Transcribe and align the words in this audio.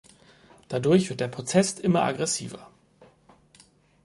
Dadurch 0.67 1.09
wird 1.11 1.19
der 1.19 1.27
Protest 1.27 1.79
immer 1.79 2.01
aggressiver. 2.01 2.71